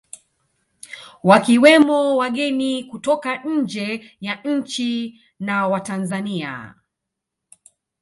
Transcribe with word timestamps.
Wakiwemo 1.23 2.09
wageni 2.17 2.83
kutoka 2.83 3.43
nje 3.43 4.17
ya 4.19 4.35
nchi 4.43 5.21
na 5.39 5.67
Watanzania 5.67 6.75